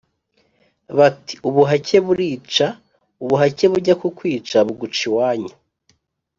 [0.97, 2.67] bati ubuhake burica;
[3.23, 5.53] ubuhake bujya kukwica buguca iwanyu;